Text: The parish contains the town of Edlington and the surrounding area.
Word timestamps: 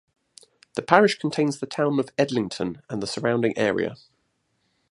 The 0.73 0.81
parish 0.81 1.19
contains 1.19 1.59
the 1.59 1.67
town 1.67 1.99
of 1.99 2.07
Edlington 2.15 2.81
and 2.89 3.03
the 3.03 3.05
surrounding 3.05 3.55
area. 3.55 3.97